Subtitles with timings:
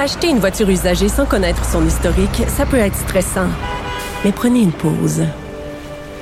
[0.00, 3.48] Acheter une voiture usagée sans connaître son historique, ça peut être stressant.
[4.24, 5.24] Mais prenez une pause.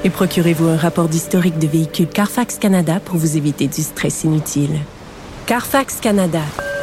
[0.03, 4.81] Et procurez-vous un rapport d'historique de véhicule Carfax Canada pour vous éviter du stress inutile.
[5.47, 6.41] Carfax Canada.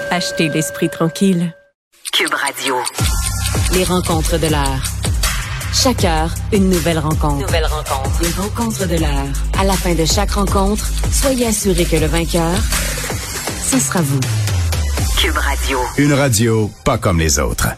[0.09, 1.53] Achetez l'esprit tranquille.
[2.13, 2.75] Cube Radio.
[3.73, 4.81] Les rencontres de l'heure.
[5.73, 7.45] Chaque heure, une nouvelle rencontre.
[7.45, 8.21] Nouvelle rencontre.
[8.21, 9.59] Les rencontres de l'heure.
[9.59, 12.55] À la fin de chaque rencontre, soyez assurés que le vainqueur,
[13.69, 14.21] ce sera vous.
[15.25, 15.79] Cube Radio.
[15.97, 17.69] Une radio pas comme les autres.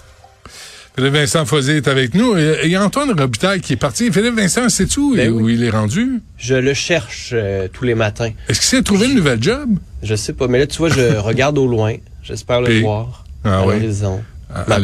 [0.98, 2.38] Philippe Vincent Fosé est avec nous.
[2.38, 4.12] Et il y a Antoine Robitaille qui est parti.
[4.12, 5.54] Philippe Vincent, sais-tu où, Ben où oui.
[5.54, 6.22] il est rendu?
[6.38, 8.32] Je le cherche euh, tous les matins.
[8.50, 9.70] Est-ce qu'il s'est trouvé une nouvelle job?
[10.04, 11.96] Je sais pas, mais là, tu vois, je regarde au loin.
[12.22, 13.24] J'espère le voir.
[13.46, 13.76] Ah à oui.
[13.76, 14.22] l'horizon.
[14.54, 14.80] Ah, ah,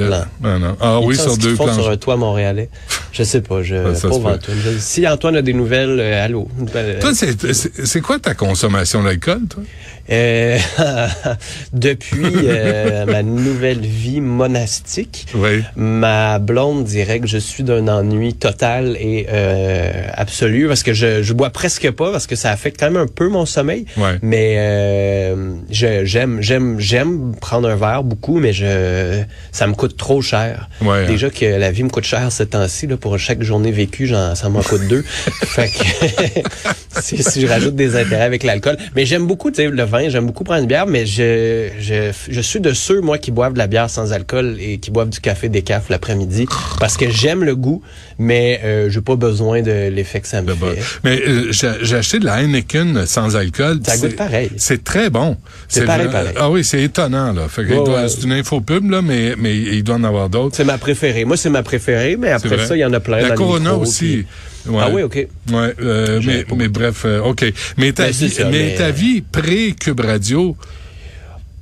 [0.57, 0.77] non.
[0.79, 1.73] Ah oui, sur deux planches.
[1.75, 2.69] sur un toit montréalais.
[3.13, 3.61] Je sais pas.
[3.63, 4.31] Je, se pauvre.
[4.31, 4.57] Antoine.
[4.63, 6.47] Je- si Antoine a des nouvelles, euh, allô.
[6.75, 9.63] Euh, Toi, c'est- quoi ta consommation d'alcool, toi?
[10.09, 10.57] euh,
[11.73, 15.63] depuis euh, ma nouvelle vie monastique, Oui.
[15.75, 21.23] ma blonde dirait que je suis d'un ennui total et euh, absolu parce que je,
[21.23, 23.85] je bois presque pas parce que ça affecte quand même un peu mon sommeil.
[23.97, 24.17] Ouais.
[24.21, 29.97] Mais euh, je- j'aime j'aime j'aime prendre un verre beaucoup, mais je ça me coûte
[29.97, 30.69] trop cher.
[30.81, 31.05] Ouais.
[31.07, 34.33] Déjà que la vie me coûte cher ces temps-ci là pour chaque journée vécue, j'en
[34.33, 35.01] ça m'en coûte deux.
[35.43, 40.27] fait que si, je rajoute des intérêts avec l'alcool, mais j'aime beaucoup le vin, j'aime
[40.27, 43.57] beaucoup prendre une bière, mais je, je je suis de ceux moi qui boivent de
[43.57, 46.45] la bière sans alcool et qui boivent du café décaf l'après-midi
[46.79, 47.81] parce que j'aime le goût,
[48.19, 50.81] mais euh, j'ai pas besoin de l'effet que ça me fait.
[51.03, 53.81] Mais euh, j'ai acheté de la Heineken sans alcool.
[53.83, 54.49] Ça goûte pareil.
[54.55, 55.35] C'est très bon.
[55.67, 56.35] C'est pareil, pareil.
[56.37, 57.49] Ah oui, c'est étonnant, là.
[57.49, 58.07] Fait Ouais, ouais.
[58.07, 60.55] C'est une info pub, là, mais, mais il doit en avoir d'autres.
[60.55, 61.25] C'est ma préférée.
[61.25, 63.21] Moi, c'est ma préférée, mais après ça, il y en a plein.
[63.21, 64.25] La dans Corona aussi.
[64.65, 64.79] puis- Ouais.
[64.81, 65.15] Ah oui, OK.
[65.51, 67.43] Ouais, euh, mais, mais bref, euh, OK.
[67.77, 70.55] Mais ta Ben, c'est vie, ça, mais mais, ta euh, vie pré-Cube Radio,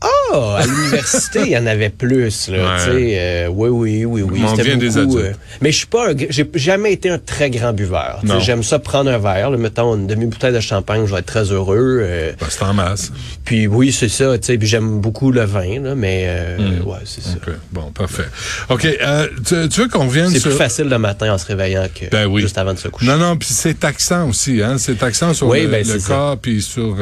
[0.01, 2.57] Ah, à l'université, il y en avait plus, là.
[2.57, 2.79] Ouais.
[2.79, 4.41] Tu sais, euh, oui, oui, oui, oui.
[4.43, 5.15] On des beaucoup, adultes.
[5.17, 8.19] euh, mais je suis pas j'ai jamais été un très grand buveur.
[8.39, 11.51] J'aime ça prendre un verre, là, mettons une demi-bouteille de champagne, je vais être très
[11.51, 11.99] heureux.
[12.01, 13.11] euh, ben, c'est en masse.
[13.45, 16.87] puis oui, c'est ça, tu sais, puis j'aime beaucoup le vin, là, mais euh, Hmm.
[16.87, 17.35] ouais, c'est ça.
[17.71, 18.25] Bon, parfait.
[18.69, 18.85] OK.
[18.85, 20.49] euh, tu, tu veux qu'on vienne C'est sur...
[20.49, 22.41] plus facile le matin en se réveillant que Ben oui.
[22.41, 23.07] juste avant de se coucher.
[23.11, 24.77] Non, non, puis c'est taxant aussi, hein.
[24.79, 26.97] C'est taxant sur Oui, le, ben, le corps puis sur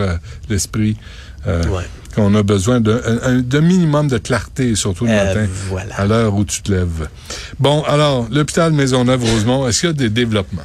[0.49, 0.97] l'esprit.
[1.47, 1.83] Euh, Ouais.
[2.16, 5.95] Qu'on a besoin d'un un- un- d'un minimum de clarté, surtout le Euh, matin, voilà.
[5.95, 7.07] à l'heure où tu te lèves.
[7.59, 10.63] Bon, alors, l'hôpital Maisonneuve-Rosemont, est-ce qu'il y a des développements?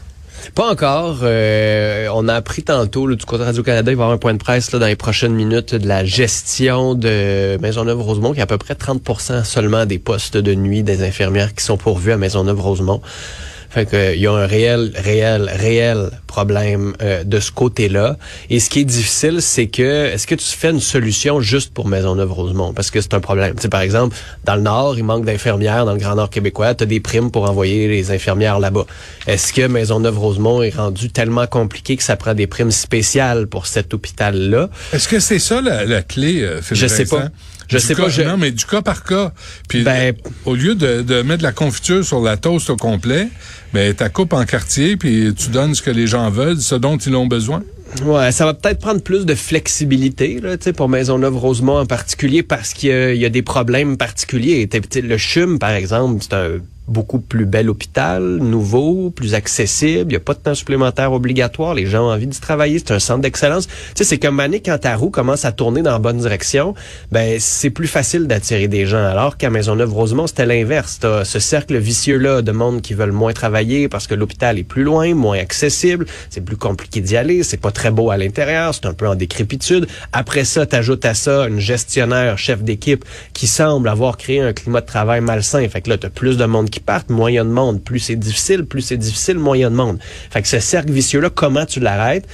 [0.55, 1.19] Pas encore.
[1.23, 4.33] Euh, on a appris tantôt là, du côté Radio-Canada, il va y avoir un point
[4.35, 8.47] de presse là, dans les prochaines minutes de la gestion de Maisonneuve-Rosemont, qui a à
[8.47, 13.01] peu près 30% seulement des postes de nuit des infirmières qui sont pourvus à Maisonneuve-Rosemont.
[13.75, 18.17] Fait que, euh, il y a un réel, réel, réel problème euh, de ce côté-là.
[18.51, 21.89] Et ce qui est difficile, c'est que est-ce que tu fais une solution juste pour
[21.89, 22.73] Maisonneuve-Rosemont?
[22.73, 23.55] Parce que c'est un problème.
[23.57, 26.75] Tu sais, par exemple, dans le Nord, il manque d'infirmières dans le Grand Nord québécois.
[26.75, 28.85] Tu as des primes pour envoyer les infirmières là-bas.
[29.27, 33.93] Est-ce que Maisonneuve-Rosemont est rendu tellement compliqué que ça prend des primes spéciales pour cet
[33.93, 34.71] hôpital-là?
[34.93, 37.17] Est-ce que c'est ça la, la clé, euh, Philippe Je sais Vincent?
[37.17, 37.29] pas.
[37.69, 39.33] Je Du sais cas- pas, je- Non, mais du cas par cas.
[39.69, 42.77] Puis Ben- euh, au lieu de, de mettre de la confiture sur la toast au
[42.77, 43.29] complet,
[43.73, 46.97] ben ta coupe en quartier puis tu donnes ce que les gens veulent, ce dont
[46.97, 47.63] ils ont besoin.
[48.05, 52.43] Ouais, ça va peut-être prendre plus de flexibilité là, tu sais, pour Maisonneuve-Rosemont en particulier
[52.43, 54.69] parce qu'il y y, a des problèmes particuliers.
[55.03, 60.11] Le CHUM, par exemple, c'est un beaucoup plus bel hôpital, nouveau, plus accessible.
[60.11, 61.75] Il n'y a pas de temps supplémentaire obligatoire.
[61.75, 62.79] Les gens ont envie d'y travailler.
[62.79, 63.67] C'est un centre d'excellence.
[63.67, 66.75] Tu sais, c'est comme année quand ta roue commence à tourner dans la bonne direction,
[67.11, 69.05] ben c'est plus facile d'attirer des gens.
[69.05, 70.99] Alors qu'à Maisonneuve-Rosemont, c'était l'inverse.
[71.01, 74.83] T'as ce cercle vicieux-là de monde qui veulent moins travailler parce que l'hôpital est plus
[74.83, 76.07] loin, moins accessible.
[76.29, 77.43] C'est plus compliqué d'y aller.
[77.43, 78.75] C'est pas très beau à l'intérieur.
[78.75, 79.87] C'est un peu en décrépitude.
[80.13, 84.81] Après ça, t'ajoutes à ça une gestionnaire, chef d'équipe qui semble avoir créé un climat
[84.81, 85.67] de travail malsain.
[85.69, 87.83] Fait que là, t'as plus de monde qui partent, moins de monde.
[87.83, 89.99] Plus c'est difficile, plus c'est difficile, moins de monde.
[90.31, 92.27] Fait que ce cercle vicieux-là, comment tu l'arrêtes?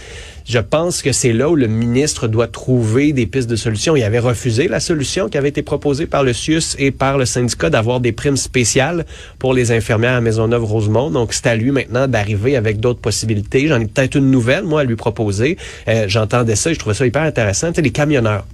[0.46, 3.94] Je pense que c'est là où le ministre doit trouver des pistes de solutions.
[3.94, 7.26] Il avait refusé la solution qui avait été proposée par le CIUS et par le
[7.26, 9.04] syndicat d'avoir des primes spéciales
[9.38, 11.10] pour les infirmières à Maisonneuve-Rosemont.
[11.10, 13.68] Donc, c'est à lui maintenant d'arriver avec d'autres possibilités.
[13.68, 15.56] J'en ai peut-être une nouvelle, moi, à lui proposer.
[15.86, 17.68] Euh, J'entendais ça et je trouvais ça hyper intéressant.
[17.68, 18.46] Tu sais, les camionneurs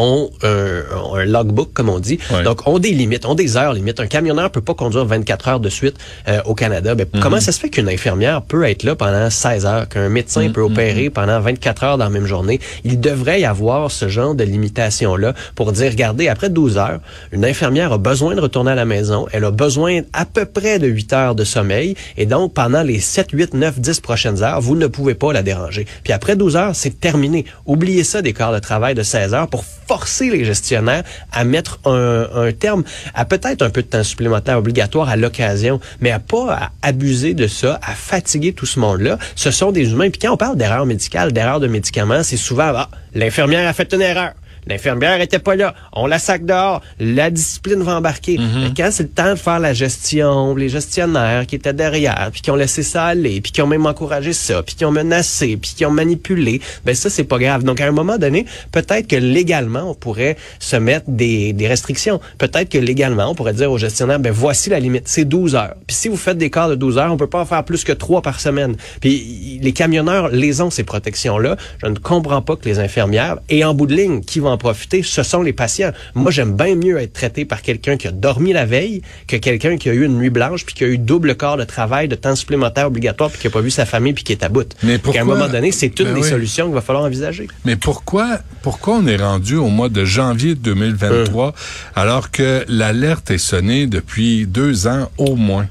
[0.00, 0.82] ont un,
[1.18, 2.18] un logbook, comme on dit.
[2.44, 4.00] Donc, ont des limites, ont des heures limites.
[4.00, 5.96] Un camionneur peut pas conduire 24 heures de suite
[6.28, 6.94] euh, au Canada.
[6.94, 7.20] Ben, Mhm.
[7.20, 10.52] Comment ça se fait qu'une infirmière peut être là pendant 16 heures, qu'un médecin Mhm.
[10.52, 12.60] peut opérer pendant 24 heures dans la même journée?
[12.84, 17.00] Il devrait y avoir ce genre de limitation-là pour dire, regardez, après 12 heures,
[17.32, 19.26] une infirmière a besoin de retourner à la maison.
[19.32, 21.94] Elle a besoin à peu près de 8 heures de sommeil.
[22.16, 25.42] Et donc, pendant les 7, 8, 9, 10 prochaines heures, vous ne pouvez pas la
[25.42, 25.86] déranger.
[26.04, 27.44] Puis après 12 heures, c'est terminé.
[27.66, 31.02] Oubliez ça des quarts de travail de 16 heures pour forcer les gestionnaires
[31.32, 35.80] à mettre un, un terme à peut-être un peu de temps supplémentaire obligatoire à l'occasion,
[36.00, 39.18] mais à pas à abuser de ça, à fatiguer tout ce monde-là.
[39.34, 40.10] Ce sont des humains.
[40.10, 43.92] Puis quand on parle d'erreur médicale, d'erreur de médicaments, c'est souvent, ah, l'infirmière a fait
[43.92, 44.34] une erreur.
[44.66, 45.74] L'infirmière était pas là.
[45.92, 46.82] On la sac dehors.
[46.98, 48.38] La discipline va embarquer.
[48.38, 52.40] Mais quand c'est le temps de faire la gestion, les gestionnaires qui étaient derrière, puis
[52.40, 55.56] qui ont laissé ça aller, puis qui ont même encouragé ça, puis qui ont menacé,
[55.56, 57.64] puis qui ont manipulé, ben ça c'est pas grave.
[57.64, 62.20] Donc à un moment donné, peut-être que légalement on pourrait se mettre des, des restrictions.
[62.38, 65.74] Peut-être que légalement on pourrait dire aux gestionnaires, ben voici la limite, c'est 12 heures.
[65.86, 67.84] Puis si vous faites des quarts de 12 heures, on peut pas en faire plus
[67.84, 68.76] que trois par semaine.
[69.00, 71.56] Puis les camionneurs les ont ces protections là.
[71.82, 74.58] Je ne comprends pas que les infirmières et en bout de ligne qui vont en
[74.58, 75.92] profiter, ce sont les patients.
[76.14, 79.76] Moi, j'aime bien mieux être traité par quelqu'un qui a dormi la veille que quelqu'un
[79.76, 82.14] qui a eu une nuit blanche puis qui a eu double corps de travail, de
[82.16, 84.74] temps supplémentaire obligatoire puis qui a pas vu sa famille puis qui est à bout.
[84.82, 86.28] Mais Donc, à un pourquoi- moment donné, c'est toutes Ben des oui.
[86.28, 87.48] solutions qu'il va falloir envisager.
[87.64, 91.54] Mais pourquoi, pourquoi on est rendu au mois de janvier 2023
[91.94, 95.66] alors que l'alerte est sonnée depuis deux ans au moins?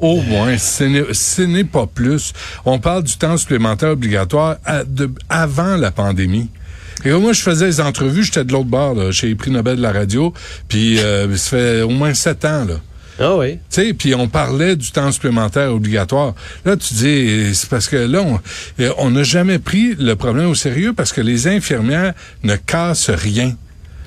[0.00, 2.32] Au moins, ce n'est- ce n'est pas plus.
[2.64, 6.48] On parle du temps supplémentaire obligatoire à- de- avant la pandémie.
[7.04, 9.76] Et moi, je faisais les entrevues, j'étais de l'autre bord, là, chez les prix Nobel
[9.76, 10.32] de la radio,
[10.68, 12.74] puis euh, ça fait au moins sept ans, là.
[13.20, 13.54] Ah oui.
[13.54, 16.34] Tu sais, puis on parlait du temps supplémentaire obligatoire.
[16.64, 18.40] Là, tu dis, c'est parce que là, on
[18.80, 22.14] euh, on n'a jamais pris le problème au sérieux parce que les infirmières
[22.44, 23.54] ne cassent rien.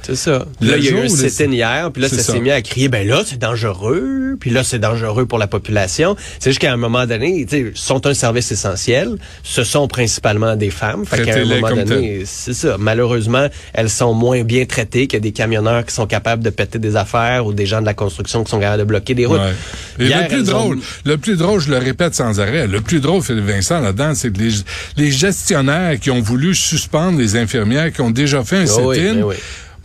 [0.04, 0.46] C'est ça.
[0.62, 2.88] Là, il y a eu un sit-in hier, puis là, ça s'est mis à crier,
[2.90, 6.16] ben là, c'est dangereux, puis là, c'est dangereux pour la population.
[6.40, 9.18] C'est juste qu'à un moment donné, sais, sont un service essentiel.
[9.44, 11.06] Ce sont principalement des femmes.
[11.06, 12.78] Fait qu'à un moment donné, c'est ça.
[12.80, 16.96] Malheureusement, elles sont moins bien traitées que des camionneurs qui sont capables de péter des
[16.96, 19.40] affaires ou des gens de la construction qui sont capables de bloquer des routes.
[19.40, 20.06] Ouais.
[20.06, 22.82] Et Hier, le plus ont- drôle, le plus drôle, je le répète sans arrêt, le
[22.82, 24.52] plus drôle, Philippe Vincent, là-dedans, c'est que les,
[24.98, 29.14] les gestionnaires qui ont voulu suspendre les infirmières, qui ont déjà fait un oui, sit-in,
[29.16, 29.36] ben oui.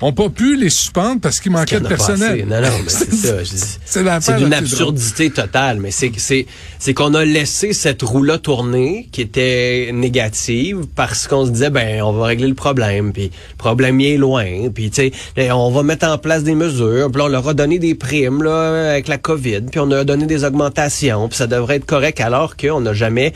[0.03, 2.47] Ont pas pu les suspendre parce qu'il manquait de personnel.
[2.47, 4.03] Non, non, c'est
[4.37, 4.55] d'une drôle.
[4.55, 11.47] absurdité totale, mais c'est qu'on a laissé cette roue-là tourner qui était négative parce qu'on
[11.47, 14.45] se disait ben on va régler le problème, puis le problème il est loin,
[14.75, 17.79] puis tu sais on va mettre en place des mesures, puis on leur a donné
[17.79, 21.77] des primes là avec la Covid, puis on a donné des augmentations, puis ça devrait
[21.77, 23.33] être correct alors qu'on n'a jamais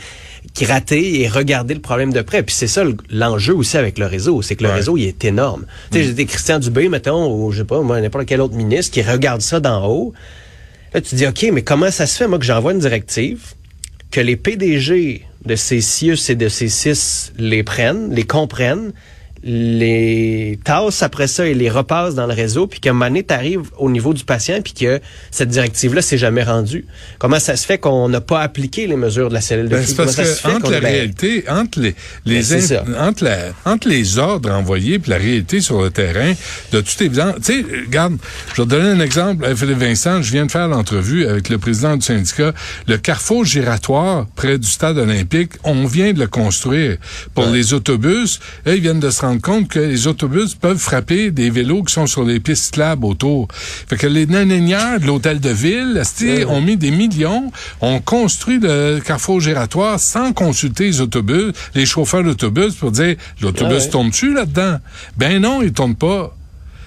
[0.59, 2.43] gratté et regardé le problème de près.
[2.43, 4.75] Puis c'est ça le- l'enjeu aussi avec le réseau, c'est que le Ouais.
[4.75, 5.65] réseau il est énorme.
[5.91, 8.93] Tu sais, j'étais Christian Dubé, mettons, ou je sais pas, moi, n'importe quel autre ministre
[8.93, 10.13] qui regarde ça d'en haut.
[10.93, 13.53] Là, tu dis, OK, mais comment ça se fait, moi, que j'envoie une directive,
[14.11, 18.91] que les PDG de ces CIUS et de ces CIS les prennent, les comprennent,
[19.43, 23.23] les tassent après ça et les repassent dans le réseau, puis qu'à un moment donné,
[23.23, 24.99] t'arrives au niveau du patient, puis que
[25.31, 26.85] cette directive-là s'est jamais rendue.
[27.19, 29.77] Comment ça se fait qu'on n'a pas appliqué les mesures de la cellule de Ben,
[29.81, 29.89] crise?
[29.89, 31.95] c'est parce Comment ça que se fait entre la réalité, entre les,
[32.25, 36.33] les Ben, in- entre la, entre les ordres envoyés puis la réalité sur le terrain,
[36.71, 38.17] de toute évidence, tu sais, regarde,
[38.55, 41.49] je vais te donner un exemple, euh, Philippe Vincent, je viens de faire l'entrevue avec
[41.49, 42.53] le président du syndicat,
[42.87, 46.97] le carrefour giratoire près du stade olympique, on vient de le construire
[47.33, 51.31] pour les autobus, et ils viennent de se rendre compte que les autobus peuvent frapper
[51.31, 53.47] des vélos qui sont sur les pistes cyclables autour.
[53.51, 58.59] Fait que les nanénières de l'hôtel de ville, esti, ont mis des millions, ont construit
[58.59, 64.33] le carrefour giratoire sans consulter les autobus, les chauffeurs d'autobus pour dire l'autobus Ah tourne-tu
[64.33, 64.77] là-dedans?
[65.17, 66.35] Ben non, il tourne pas.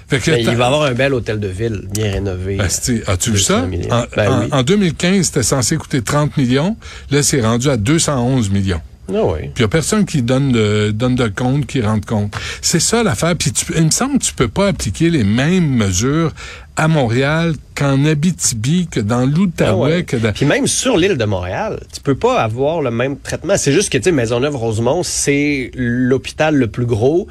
[0.07, 2.61] Fait que ben, il va y avoir un bel hôtel de ville, bien rénové.
[2.61, 3.61] Asti, as-tu vu 200 ça?
[3.97, 4.47] En, Ben en- oui.
[4.53, 6.77] en 2015, c'était censé coûter 30 millions.
[7.11, 8.83] Là, c'est rendu à 211 millions.
[9.13, 9.41] Ah oui.
[9.41, 12.35] Puis il y a personne qui donne de, donne de compte, qui rende compte.
[12.63, 13.37] C'est ça l'affaire.
[13.37, 16.33] Puis tu- il me semble que tu peux pas appliquer les mêmes mesures
[16.77, 20.05] à Montréal qu'en Abitibi, que dans l'Outaouais, Ah ouais.
[20.05, 20.33] que dans...
[20.33, 23.57] Puis même sur l'île de Montréal, tu peux pas avoir le même traitement.
[23.57, 27.29] C'est juste que, tu sais, Maisonneuve-Rosemont, c'est l'hôpital le plus gros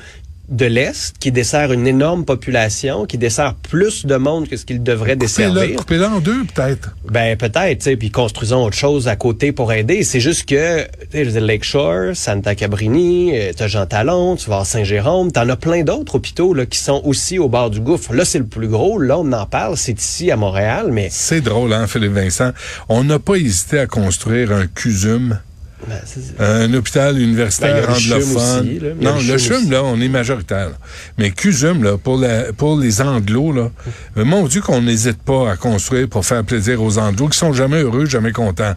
[0.49, 4.83] de l'Est, qui dessert une énorme population, qui dessert plus de monde que ce qu'il
[4.83, 5.75] devrait desservir.
[5.77, 6.95] coupez-la en deux, peut-être.
[7.09, 10.03] Ben peut-être, tu sais, puis construisons autre chose à côté pour aider.
[10.03, 15.47] C'est juste que, Lakeshore, Santa Cabrini, euh, t'as Jean Talon, tu vas à Saint-Jérôme, t'en
[15.47, 18.13] as plein d'autres hôpitaux là qui sont aussi au bord du gouffre.
[18.13, 18.99] Là, c'est le plus gros.
[18.99, 22.51] Là, on en parle, c'est ici à Montréal, mais C'est drôle, hein, Philippe Vincent?
[22.89, 25.39] On n'a pas hésité à construire un CUSUM
[25.87, 28.59] Ben, c'est- Un hôpital universitaire Ben, anglophone.
[28.67, 28.89] aussi, là.
[29.01, 30.69] Non, le le CHUM là, on est majoritaire.
[30.69, 30.77] là.
[31.17, 33.69] Mais CUSUM, là, pour, la, pour les anglos, là,
[34.17, 37.53] euh, mon Dieu qu'on n'hésite pas à construire pour faire plaisir aux anglos, qui sont
[37.53, 38.75] jamais heureux, jamais contents.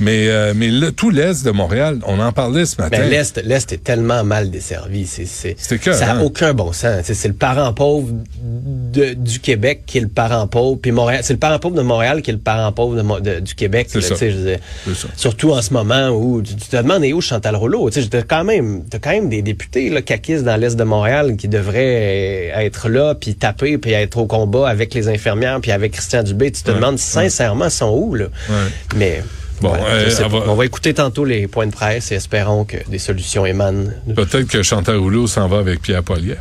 [0.00, 2.98] Mais, euh, mais tout l'Est de Montréal, on en parlait ce matin.
[3.00, 5.06] Ben, l'Est, l'Est est tellement mal desservi.
[5.06, 6.20] C'est, c'est, que, ça n'a hein?
[6.22, 7.00] aucun bon sens.
[7.04, 8.08] C'est, c'est le parent pauvre
[8.92, 10.78] de- du Québec qui est le parent pauvre.
[10.80, 13.20] Puis Montréal, c'est le parent pauvre de Montréal qui est le parent pauvre de Mo-
[13.20, 13.88] de- du Québec.
[13.94, 14.14] Là, ça.
[14.20, 14.58] je dire.
[14.94, 15.08] Ça.
[15.16, 17.90] Surtout en ce moment où tu, tu te demandes et où Chantal Rouleau.
[17.90, 20.84] Tu sais, j'étais quand même, t'as quand même des députés là, caquistes dans l'Est de
[20.84, 25.72] Montréal qui devraient être là, puis taper, puis être au combat avec les infirmières, puis
[25.72, 26.52] avec Christian Dubé.
[26.52, 28.26] Tu te Ouais, demandes sincèrement, ils sont où, là?
[28.48, 28.54] Ouais.
[28.96, 29.22] Mais...
[29.60, 32.98] Bon, euh, va- on va écouter tantôt les points de presse et espérons que des
[32.98, 33.90] solutions émanent.
[34.14, 36.40] Peut-être que Chantal Rouleau s'en va avec Pierre Poilievre.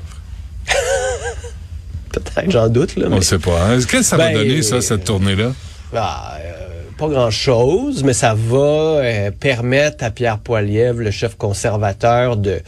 [2.12, 2.96] Peut-être, j'en doute.
[2.96, 3.62] Là, On ne sait pas.
[3.64, 3.76] hein.
[3.76, 5.52] Qu'est-ce que ça va Ben, donner, ça, cette tournée-là?
[5.96, 6.52] Ah, euh,
[6.98, 12.60] pas grand-chose, mais ça va euh, permettre à Pierre Poilievre, le chef conservateur, de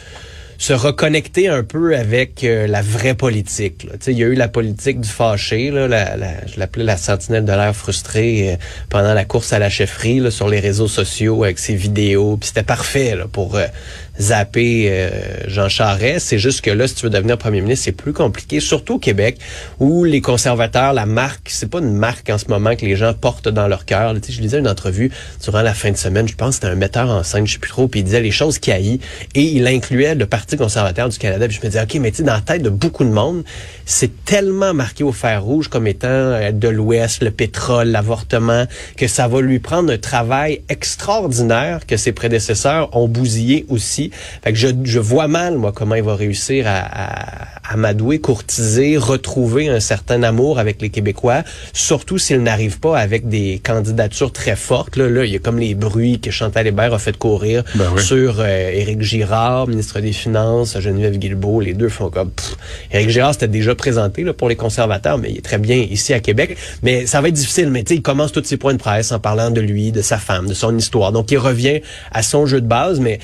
[0.60, 3.88] se reconnecter un peu avec euh, la vraie politique.
[4.06, 5.88] Il y a eu la politique du fâché, là,
[6.46, 8.56] je l'appelais la sentinelle de l'air frustré euh,
[8.90, 12.38] pendant la course à la chefferie sur les réseaux sociaux avec ses vidéos.
[12.42, 13.68] C'était parfait pour euh,
[14.20, 15.10] zapper euh,
[15.48, 16.28] Jean Charest.
[16.28, 19.00] C'est juste que là, si tu veux devenir premier ministre, c'est plus compliqué, surtout au
[19.00, 19.38] Québec,
[19.80, 23.14] où les conservateurs, la marque, c'est pas une marque en ce moment que les gens
[23.14, 24.14] portent dans leur cœur.
[24.16, 25.12] Tu sais, je lisais une entrevue
[25.44, 27.60] durant la fin de semaine, je pense que c'était un metteur en scène, je sais
[27.60, 29.00] plus trop, puis il disait les choses qu'il haït,
[29.36, 31.48] et il incluait le Parti conservateur du Canada.
[31.48, 33.44] Puis je me disais, OK, mais tu sais, dans la tête de beaucoup de monde,
[33.86, 38.66] c'est tellement marqué au fer rouge comme étant euh, de l'Ouest, le pétrole, l'avortement,
[38.98, 44.09] que ça va lui prendre un travail extraordinaire que ses prédécesseurs ont bousillé aussi.
[44.44, 48.98] Fait que je, je vois mal, moi, comment il va réussir à, à, amadouer, courtiser,
[48.98, 54.56] retrouver un certain amour avec les Québécois, surtout s'il n'arrive pas avec des candidatures très
[54.56, 54.96] fortes.
[54.96, 57.86] Là, là, il y a comme les bruits que Chantal Hébert a fait courir Ben
[57.96, 58.02] oui.
[58.02, 62.32] sur euh, Éric Girard, ministre des Finances, Geneviève Guilbeault, les deux font comme...
[62.32, 62.56] Pff,
[62.92, 66.14] Éric Girard s'était déjà présenté là, pour les conservateurs, mais il est très bien ici
[66.14, 66.58] à Québec.
[66.82, 69.12] Mais ça va être difficile, mais tu sais, il commence tous ses points de presse
[69.12, 71.12] en parlant de lui, de sa femme, de son histoire.
[71.12, 73.20] Donc, il revient à son jeu de base, mais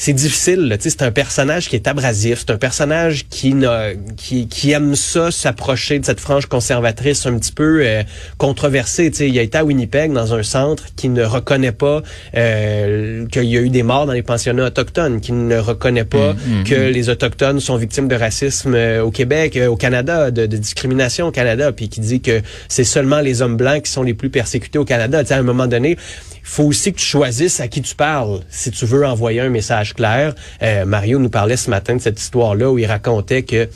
[0.00, 0.60] c'est difficile.
[0.68, 0.78] là.
[0.78, 2.38] Tu sais, C'est un personnage qui est abrasif.
[2.46, 7.36] C'est un personnage qui, n'a- qui, qui aime ça, s'approcher de cette frange conservatrice un
[7.38, 8.02] petit peu euh,
[8.38, 9.10] controversée.
[9.10, 12.02] Tu sais, Il a été à Winnipeg, dans un centre qui ne reconnaît pas
[12.36, 16.34] euh, qu'il y a eu des morts dans les pensionnats autochtones, qui ne reconnaît pas
[16.64, 20.56] que les Autochtones sont victimes de racisme euh, au Québec, euh, au Canada, de, de
[20.56, 24.14] discrimination au Canada, puis qui dit que c'est seulement les hommes blancs qui sont les
[24.14, 25.22] plus persécutés au Canada.
[25.22, 27.94] Tu sais, à un moment donné, il faut aussi que tu choisisses à qui tu
[27.94, 30.34] parles si tu veux envoyer un message clair.
[30.62, 33.68] Euh, Mario nous parlait ce matin de cette histoire-là où il racontait que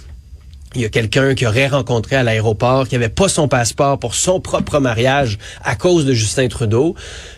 [0.75, 4.15] il y a quelqu'un qui aurait rencontré à l'aéroport, qui avait pas son passeport pour
[4.15, 6.95] son propre mariage à cause de Justin Trudeau.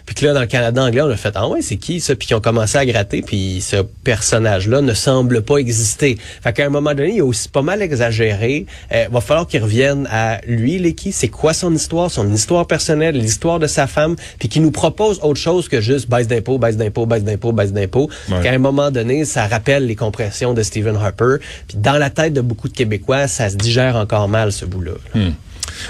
[0.06, 2.14] Puis que là, dans le Canada anglais, on a fait, ah ouais, c'est qui ça?
[2.14, 6.18] Puis qu'ils ont commencé à gratter, puis ce personnage-là ne semble pas exister.
[6.42, 8.66] Fait qu'à un moment donné, il a aussi pas mal exagéré.
[8.92, 12.66] Euh, va falloir qu'il revienne à lui, les qui, c'est quoi son histoire, son histoire
[12.66, 16.58] personnelle, l'histoire de sa femme, puis qu'il nous propose autre chose que juste baisse d'impôts,
[16.58, 18.10] baisse d'impôts, baisse d'impôts, baisse d'impôts.
[18.28, 18.42] Ouais.
[18.42, 21.36] Qu'à un moment donné, ça rappelle les compressions de Stephen Harper.
[21.66, 24.92] Puis dans la tête de beaucoup de Québécois, ça se digère encore mal, ce bout-là.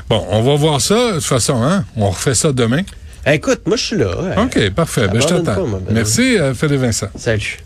[0.09, 0.95] Bon, on va voir ça.
[0.95, 1.85] De toute façon, hein?
[1.97, 2.83] On refait ça demain.
[3.27, 4.11] Écoute, moi, je suis là.
[4.43, 5.09] OK, parfait.
[5.09, 5.67] Ben, je t'attends.
[5.67, 5.81] ben.
[5.91, 7.09] Merci, euh, Philippe Vincent.
[7.17, 7.59] Salut.